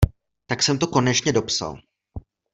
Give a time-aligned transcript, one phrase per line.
[0.45, 1.79] Tak jsem to konečně dopsal.